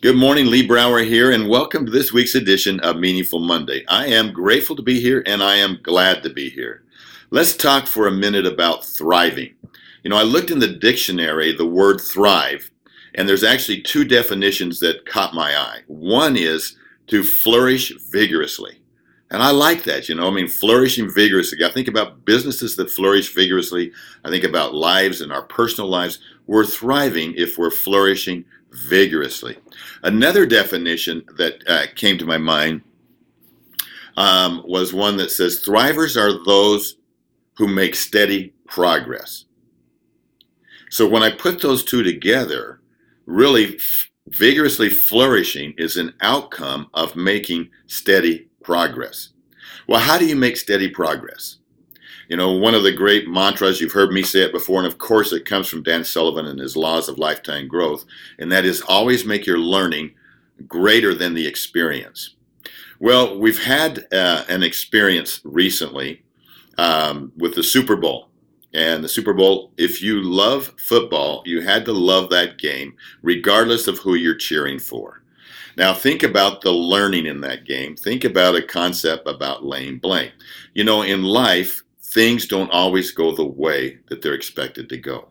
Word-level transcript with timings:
Good 0.00 0.14
morning, 0.14 0.46
Lee 0.46 0.64
Brower 0.64 1.00
here, 1.00 1.32
and 1.32 1.48
welcome 1.48 1.84
to 1.84 1.90
this 1.90 2.12
week's 2.12 2.36
edition 2.36 2.78
of 2.80 3.00
Meaningful 3.00 3.40
Monday. 3.40 3.84
I 3.88 4.06
am 4.06 4.32
grateful 4.32 4.76
to 4.76 4.82
be 4.82 5.00
here 5.00 5.24
and 5.26 5.42
I 5.42 5.56
am 5.56 5.80
glad 5.82 6.22
to 6.22 6.30
be 6.30 6.50
here. 6.50 6.84
Let's 7.30 7.56
talk 7.56 7.88
for 7.88 8.06
a 8.06 8.12
minute 8.12 8.46
about 8.46 8.86
thriving. 8.86 9.54
You 10.04 10.10
know, 10.10 10.16
I 10.16 10.22
looked 10.22 10.52
in 10.52 10.60
the 10.60 10.68
dictionary 10.68 11.52
the 11.52 11.66
word 11.66 12.00
thrive, 12.00 12.70
and 13.16 13.28
there's 13.28 13.42
actually 13.42 13.82
two 13.82 14.04
definitions 14.04 14.78
that 14.78 15.04
caught 15.04 15.34
my 15.34 15.56
eye. 15.56 15.80
One 15.88 16.36
is 16.36 16.76
to 17.08 17.24
flourish 17.24 17.92
vigorously. 18.08 18.80
And 19.30 19.42
I 19.42 19.50
like 19.50 19.84
that, 19.84 20.08
you 20.08 20.14
know, 20.14 20.26
I 20.26 20.30
mean, 20.30 20.48
flourishing 20.48 21.12
vigorously. 21.12 21.62
I 21.62 21.70
think 21.70 21.88
about 21.88 22.24
businesses 22.24 22.76
that 22.76 22.90
flourish 22.90 23.34
vigorously. 23.34 23.92
I 24.24 24.30
think 24.30 24.44
about 24.44 24.74
lives 24.74 25.20
and 25.20 25.30
our 25.30 25.42
personal 25.42 25.90
lives. 25.90 26.18
We're 26.46 26.64
thriving 26.64 27.34
if 27.36 27.58
we're 27.58 27.70
flourishing 27.70 28.46
vigorously. 28.88 29.58
Another 30.02 30.46
definition 30.46 31.24
that 31.36 31.62
uh, 31.66 31.86
came 31.94 32.16
to 32.18 32.24
my 32.24 32.38
mind 32.38 32.82
um, 34.16 34.62
was 34.66 34.94
one 34.94 35.16
that 35.18 35.30
says 35.30 35.62
thrivers 35.62 36.16
are 36.16 36.42
those 36.44 36.96
who 37.56 37.68
make 37.68 37.94
steady 37.94 38.54
progress. 38.66 39.44
So 40.90 41.06
when 41.06 41.22
I 41.22 41.30
put 41.30 41.60
those 41.60 41.84
two 41.84 42.02
together, 42.02 42.80
really 43.26 43.76
f- 43.76 44.10
vigorously 44.28 44.88
flourishing 44.88 45.74
is 45.76 45.96
an 45.98 46.14
outcome 46.22 46.88
of 46.94 47.14
making 47.14 47.68
steady 47.86 48.47
progress. 48.68 49.30
Well, 49.86 49.98
how 49.98 50.18
do 50.18 50.26
you 50.26 50.36
make 50.36 50.58
steady 50.58 50.90
progress? 50.90 51.56
You 52.28 52.36
know, 52.36 52.52
one 52.52 52.74
of 52.74 52.82
the 52.82 52.92
great 52.92 53.26
mantras, 53.26 53.80
you've 53.80 53.92
heard 53.92 54.12
me 54.12 54.22
say 54.22 54.40
it 54.42 54.52
before, 54.52 54.76
and 54.76 54.86
of 54.86 54.98
course 54.98 55.32
it 55.32 55.46
comes 55.46 55.68
from 55.68 55.82
Dan 55.82 56.04
Sullivan 56.04 56.46
and 56.46 56.60
his 56.60 56.76
laws 56.76 57.08
of 57.08 57.16
lifetime 57.16 57.66
growth, 57.66 58.04
and 58.38 58.52
that 58.52 58.66
is 58.66 58.82
always 58.82 59.24
make 59.24 59.46
your 59.46 59.58
learning 59.58 60.10
greater 60.66 61.14
than 61.14 61.32
the 61.32 61.46
experience. 61.46 62.34
Well, 63.00 63.38
we've 63.38 63.64
had 63.64 64.06
uh, 64.12 64.44
an 64.50 64.62
experience 64.62 65.40
recently 65.44 66.22
um, 66.76 67.32
with 67.38 67.54
the 67.54 67.62
Super 67.62 67.96
Bowl. 67.96 68.28
And 68.74 69.02
the 69.02 69.08
Super 69.08 69.32
Bowl, 69.32 69.72
if 69.78 70.02
you 70.02 70.22
love 70.22 70.74
football, 70.76 71.42
you 71.46 71.62
had 71.62 71.86
to 71.86 71.94
love 71.94 72.28
that 72.28 72.58
game, 72.58 72.96
regardless 73.22 73.88
of 73.88 73.96
who 74.00 74.12
you're 74.14 74.34
cheering 74.34 74.78
for. 74.78 75.17
Now, 75.78 75.94
think 75.94 76.24
about 76.24 76.60
the 76.60 76.72
learning 76.72 77.26
in 77.26 77.40
that 77.42 77.64
game. 77.64 77.94
Think 77.94 78.24
about 78.24 78.56
a 78.56 78.62
concept 78.62 79.28
about 79.28 79.64
laying 79.64 79.98
blame. 79.98 80.32
You 80.74 80.82
know, 80.82 81.02
in 81.02 81.22
life, 81.22 81.84
things 82.02 82.48
don't 82.48 82.72
always 82.72 83.12
go 83.12 83.32
the 83.32 83.46
way 83.46 84.00
that 84.08 84.20
they're 84.20 84.34
expected 84.34 84.88
to 84.88 84.96
go. 84.96 85.28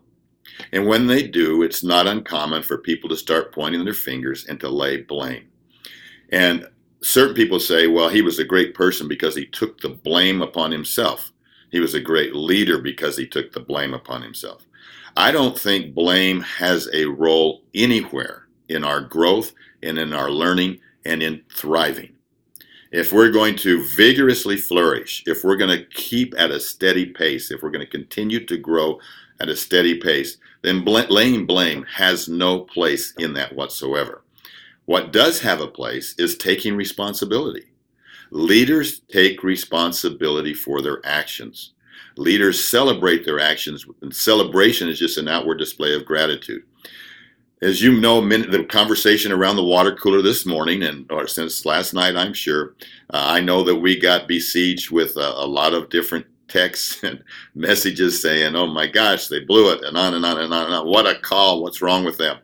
And 0.72 0.86
when 0.86 1.06
they 1.06 1.28
do, 1.28 1.62
it's 1.62 1.84
not 1.84 2.06
uncommon 2.06 2.62
for 2.62 2.78
people 2.78 3.10
to 3.10 3.16
start 3.16 3.52
pointing 3.52 3.84
their 3.84 3.92
fingers 3.92 4.46
and 4.46 4.58
to 4.60 4.70
lay 4.70 5.02
blame. 5.02 5.48
And 6.32 6.66
certain 7.02 7.34
people 7.34 7.60
say, 7.60 7.86
well, 7.86 8.08
he 8.08 8.22
was 8.22 8.38
a 8.38 8.44
great 8.44 8.74
person 8.74 9.06
because 9.06 9.36
he 9.36 9.44
took 9.44 9.78
the 9.78 9.90
blame 9.90 10.40
upon 10.40 10.72
himself. 10.72 11.30
He 11.70 11.78
was 11.78 11.92
a 11.92 12.00
great 12.00 12.34
leader 12.34 12.80
because 12.80 13.18
he 13.18 13.26
took 13.26 13.52
the 13.52 13.60
blame 13.60 13.92
upon 13.92 14.22
himself. 14.22 14.64
I 15.14 15.30
don't 15.30 15.58
think 15.58 15.94
blame 15.94 16.40
has 16.40 16.88
a 16.94 17.04
role 17.04 17.64
anywhere 17.74 18.48
in 18.70 18.82
our 18.82 19.02
growth 19.02 19.52
and 19.82 19.98
in 19.98 20.12
our 20.12 20.30
learning 20.30 20.80
and 21.04 21.22
in 21.22 21.42
thriving. 21.54 22.14
If 22.90 23.12
we're 23.12 23.30
going 23.30 23.56
to 23.56 23.86
vigorously 23.96 24.56
flourish, 24.56 25.22
if 25.26 25.44
we're 25.44 25.56
going 25.56 25.76
to 25.76 25.84
keep 25.86 26.34
at 26.38 26.50
a 26.50 26.60
steady 26.60 27.06
pace, 27.06 27.50
if 27.50 27.62
we're 27.62 27.70
going 27.70 27.84
to 27.84 27.90
continue 27.90 28.44
to 28.46 28.56
grow 28.56 28.98
at 29.40 29.50
a 29.50 29.56
steady 29.56 29.98
pace, 30.00 30.38
then 30.62 30.84
laying 30.84 31.46
blame 31.46 31.84
has 31.84 32.28
no 32.28 32.60
place 32.60 33.12
in 33.18 33.34
that 33.34 33.54
whatsoever. 33.54 34.22
What 34.86 35.12
does 35.12 35.40
have 35.40 35.60
a 35.60 35.66
place 35.66 36.14
is 36.18 36.36
taking 36.36 36.76
responsibility. 36.76 37.66
Leaders 38.30 39.00
take 39.00 39.42
responsibility 39.42 40.54
for 40.54 40.80
their 40.80 41.00
actions. 41.04 41.72
Leaders 42.16 42.62
celebrate 42.62 43.24
their 43.24 43.38
actions, 43.38 43.86
and 44.00 44.14
celebration 44.14 44.88
is 44.88 44.98
just 44.98 45.18
an 45.18 45.28
outward 45.28 45.58
display 45.58 45.94
of 45.94 46.04
gratitude 46.04 46.62
as 47.60 47.82
you 47.82 48.00
know, 48.00 48.20
the 48.20 48.64
conversation 48.64 49.32
around 49.32 49.56
the 49.56 49.64
water 49.64 49.94
cooler 49.94 50.22
this 50.22 50.46
morning, 50.46 50.82
and 50.82 51.10
or 51.10 51.26
since 51.26 51.64
last 51.64 51.92
night, 51.92 52.16
I'm 52.16 52.32
sure, 52.32 52.74
uh, 53.10 53.24
I 53.26 53.40
know 53.40 53.64
that 53.64 53.76
we 53.76 53.98
got 53.98 54.28
besieged 54.28 54.90
with 54.90 55.16
a, 55.16 55.32
a, 55.36 55.46
lot 55.46 55.74
of 55.74 55.90
different 55.90 56.26
texts 56.46 57.02
and 57.02 57.22
messages 57.54 58.22
saying, 58.22 58.54
"Oh 58.54 58.68
my 58.68 58.86
gosh, 58.86 59.28
they 59.28 59.40
blew 59.40 59.72
it," 59.72 59.82
and 59.82 59.96
on 59.96 60.14
and 60.14 60.24
on 60.24 60.38
and 60.38 60.54
on 60.54 60.66
and 60.66 60.74
on. 60.74 60.86
What 60.86 61.06
a 61.06 61.18
call! 61.18 61.62
What's 61.62 61.82
wrong 61.82 62.04
with 62.04 62.18
them? 62.18 62.38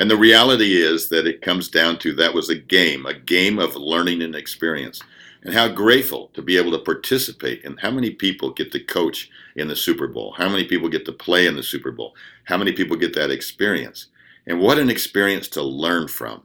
And 0.00 0.10
the 0.10 0.16
reality 0.16 0.80
is 0.80 1.10
that 1.10 1.26
it 1.26 1.42
comes 1.42 1.68
down 1.68 1.98
to 1.98 2.14
that 2.14 2.32
was 2.32 2.48
a 2.48 2.54
game, 2.54 3.04
a 3.04 3.12
game 3.12 3.58
of 3.58 3.76
learning 3.76 4.22
and 4.22 4.34
experience. 4.34 5.02
And 5.42 5.52
how 5.52 5.68
grateful 5.68 6.30
to 6.34 6.42
be 6.42 6.56
able 6.56 6.70
to 6.72 6.78
participate 6.78 7.64
and 7.64 7.78
how 7.80 7.90
many 7.90 8.10
people 8.10 8.50
get 8.50 8.72
to 8.72 8.80
coach 8.80 9.30
in 9.56 9.68
the 9.68 9.76
Super 9.76 10.06
Bowl? 10.06 10.34
How 10.36 10.48
many 10.48 10.64
people 10.64 10.88
get 10.88 11.04
to 11.06 11.12
play 11.12 11.46
in 11.46 11.56
the 11.56 11.62
Super 11.62 11.92
Bowl? 11.92 12.14
How 12.44 12.56
many 12.56 12.72
people 12.72 12.96
get 12.96 13.14
that 13.14 13.30
experience? 13.30 14.06
And 14.50 14.60
what 14.60 14.80
an 14.80 14.90
experience 14.90 15.46
to 15.50 15.62
learn 15.62 16.08
from. 16.08 16.42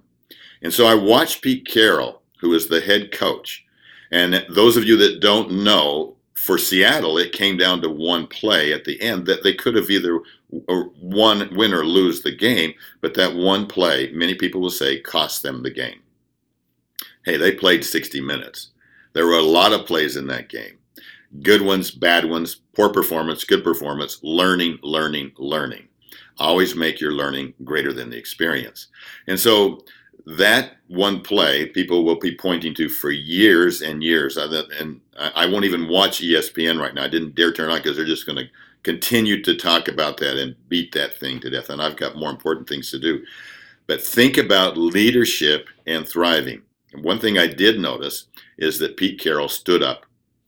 And 0.61 0.71
so 0.71 0.85
I 0.85 0.93
watched 0.93 1.41
Pete 1.41 1.65
Carroll, 1.65 2.21
who 2.39 2.53
is 2.53 2.67
the 2.67 2.79
head 2.79 3.11
coach. 3.11 3.65
And 4.11 4.45
those 4.47 4.77
of 4.77 4.83
you 4.83 4.95
that 4.97 5.21
don't 5.21 5.63
know, 5.63 6.15
for 6.35 6.59
Seattle, 6.59 7.17
it 7.17 7.31
came 7.31 7.57
down 7.57 7.81
to 7.81 7.89
one 7.89 8.27
play 8.27 8.73
at 8.73 8.83
the 8.83 9.01
end 9.01 9.25
that 9.25 9.41
they 9.41 9.55
could 9.55 9.73
have 9.73 9.89
either 9.89 10.19
won, 10.51 11.49
win 11.55 11.73
or 11.73 11.83
lose 11.83 12.21
the 12.21 12.35
game, 12.35 12.75
but 13.01 13.15
that 13.15 13.33
one 13.33 13.65
play, 13.65 14.11
many 14.11 14.35
people 14.35 14.61
will 14.61 14.69
say, 14.69 14.99
cost 14.99 15.41
them 15.41 15.63
the 15.63 15.71
game. 15.71 16.01
Hey, 17.23 17.37
they 17.37 17.53
played 17.53 17.83
60 17.83 18.21
minutes. 18.21 18.67
There 19.13 19.25
were 19.25 19.39
a 19.39 19.41
lot 19.41 19.73
of 19.73 19.87
plays 19.87 20.15
in 20.15 20.27
that 20.27 20.49
game. 20.49 20.77
Good 21.41 21.63
ones, 21.63 21.89
bad 21.89 22.25
ones, 22.25 22.57
poor 22.75 22.89
performance, 22.89 23.43
good 23.45 23.63
performance, 23.63 24.19
learning, 24.21 24.77
learning, 24.83 25.31
learning 25.39 25.87
always 26.37 26.75
make 26.75 26.99
your 26.99 27.13
learning 27.13 27.53
greater 27.63 27.93
than 27.93 28.09
the 28.09 28.17
experience. 28.17 28.87
And 29.27 29.39
so 29.39 29.83
that 30.25 30.77
one 30.87 31.21
play 31.21 31.67
people 31.67 32.03
will 32.03 32.19
be 32.19 32.35
pointing 32.35 32.73
to 32.75 32.89
for 32.89 33.11
years 33.11 33.81
and 33.81 34.03
years. 34.03 34.37
And 34.37 34.99
I 35.17 35.45
won't 35.45 35.65
even 35.65 35.87
watch 35.87 36.21
ESPN 36.21 36.79
right 36.79 36.93
now. 36.93 37.03
I 37.03 37.09
didn't 37.09 37.35
dare 37.35 37.53
turn 37.53 37.69
on 37.69 37.77
because 37.77 37.95
they're 37.95 38.05
just 38.05 38.25
going 38.25 38.37
to 38.37 38.49
continue 38.83 39.41
to 39.43 39.55
talk 39.55 39.87
about 39.87 40.17
that 40.17 40.37
and 40.37 40.55
beat 40.67 40.93
that 40.93 41.17
thing 41.17 41.39
to 41.41 41.49
death. 41.49 41.69
And 41.69 41.81
I've 41.81 41.97
got 41.97 42.17
more 42.17 42.29
important 42.29 42.67
things 42.67 42.91
to 42.91 42.99
do. 42.99 43.23
But 43.87 44.01
think 44.01 44.37
about 44.37 44.77
leadership 44.77 45.69
and 45.85 46.07
thriving. 46.07 46.63
And 46.91 47.03
one 47.03 47.19
thing 47.19 47.37
I 47.37 47.47
did 47.47 47.79
notice 47.79 48.27
is 48.57 48.79
that 48.79 48.97
Pete 48.97 49.19
Carroll 49.19 49.49
stood 49.49 49.83
up 49.83 50.05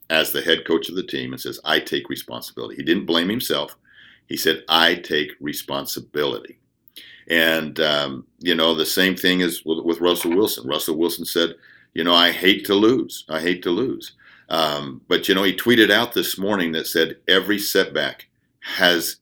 as 0.09 0.31
the 0.31 0.41
head 0.41 0.65
coach 0.65 0.89
of 0.89 0.95
the 0.95 1.03
team 1.03 1.33
and 1.33 1.41
says, 1.41 1.59
I 1.65 1.79
take 1.79 2.09
responsibility. 2.09 2.77
He 2.77 2.83
didn't 2.83 3.05
blame 3.05 3.29
himself. 3.29 3.77
He 4.27 4.37
said, 4.37 4.63
I 4.67 4.95
take 4.95 5.31
responsibility. 5.39 6.59
And, 7.29 7.79
um, 7.79 8.25
you 8.39 8.55
know, 8.55 8.73
the 8.73 8.85
same 8.85 9.15
thing 9.15 9.41
is 9.41 9.65
with, 9.65 9.83
with, 9.83 9.99
Russell 9.99 10.35
Wilson. 10.35 10.67
Russell 10.67 10.97
Wilson 10.97 11.25
said, 11.25 11.55
you 11.93 12.03
know, 12.03 12.13
I 12.13 12.31
hate 12.31 12.65
to 12.65 12.75
lose. 12.75 13.25
I 13.29 13.41
hate 13.41 13.63
to 13.63 13.69
lose. 13.69 14.13
Um, 14.49 15.01
but, 15.07 15.27
you 15.27 15.35
know, 15.35 15.43
he 15.43 15.53
tweeted 15.55 15.91
out 15.91 16.13
this 16.13 16.37
morning 16.37 16.71
that 16.71 16.87
said, 16.87 17.17
every 17.27 17.59
setback 17.59 18.27
has 18.61 19.17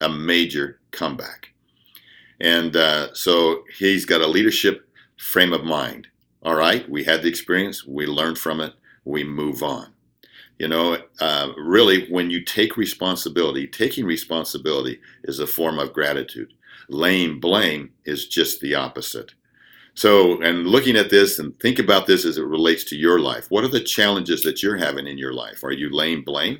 a 0.00 0.08
major 0.08 0.80
comeback. 0.92 1.48
And 2.40 2.76
uh, 2.76 3.12
so 3.14 3.64
he's 3.78 4.04
got 4.04 4.20
a 4.20 4.26
leadership 4.26 4.88
frame 5.18 5.52
of 5.52 5.64
mind. 5.64 6.08
All 6.42 6.54
right, 6.54 6.88
we 6.88 7.04
had 7.04 7.22
the 7.22 7.28
experience, 7.28 7.86
we 7.86 8.06
learned 8.06 8.38
from 8.38 8.60
it, 8.60 8.72
we 9.04 9.24
move 9.24 9.62
on. 9.62 9.92
You 10.60 10.68
know, 10.68 10.98
uh, 11.20 11.52
really, 11.56 12.06
when 12.10 12.28
you 12.28 12.44
take 12.44 12.76
responsibility, 12.76 13.66
taking 13.66 14.04
responsibility 14.04 15.00
is 15.24 15.38
a 15.38 15.46
form 15.46 15.78
of 15.78 15.94
gratitude. 15.94 16.52
Laying 16.90 17.40
blame 17.40 17.92
is 18.04 18.28
just 18.28 18.60
the 18.60 18.74
opposite. 18.74 19.32
So, 19.94 20.38
and 20.42 20.66
looking 20.66 20.96
at 20.96 21.08
this 21.08 21.38
and 21.38 21.58
think 21.60 21.78
about 21.78 22.06
this 22.06 22.26
as 22.26 22.36
it 22.36 22.44
relates 22.44 22.84
to 22.84 22.96
your 22.96 23.20
life. 23.20 23.46
What 23.50 23.64
are 23.64 23.68
the 23.68 23.80
challenges 23.80 24.42
that 24.42 24.62
you're 24.62 24.76
having 24.76 25.06
in 25.06 25.16
your 25.16 25.32
life? 25.32 25.64
Are 25.64 25.72
you 25.72 25.88
laying 25.88 26.24
blame? 26.24 26.58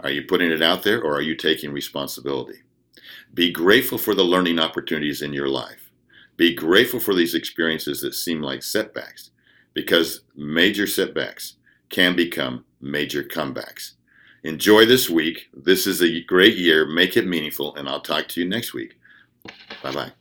Are 0.00 0.10
you 0.10 0.22
putting 0.22 0.50
it 0.50 0.62
out 0.62 0.82
there 0.82 1.02
or 1.02 1.14
are 1.14 1.20
you 1.20 1.36
taking 1.36 1.72
responsibility? 1.72 2.60
Be 3.34 3.52
grateful 3.52 3.98
for 3.98 4.14
the 4.14 4.24
learning 4.24 4.58
opportunities 4.58 5.20
in 5.20 5.34
your 5.34 5.48
life. 5.48 5.90
Be 6.38 6.54
grateful 6.54 7.00
for 7.00 7.12
these 7.12 7.34
experiences 7.34 8.00
that 8.00 8.14
seem 8.14 8.40
like 8.40 8.62
setbacks 8.62 9.30
because 9.74 10.22
major 10.34 10.86
setbacks 10.86 11.56
can 11.90 12.16
become 12.16 12.64
major 12.80 13.22
comebacks. 13.22 13.92
Enjoy 14.44 14.86
this 14.86 15.10
week. 15.10 15.48
This 15.52 15.86
is 15.86 16.02
a 16.02 16.22
great 16.22 16.56
year. 16.56 16.86
Make 16.86 17.16
it 17.16 17.26
meaningful, 17.26 17.74
and 17.76 17.88
I'll 17.88 18.00
talk 18.00 18.28
to 18.28 18.40
you 18.40 18.48
next 18.48 18.72
week. 18.72 18.98
Bye 19.82 19.92
bye. 19.92 20.12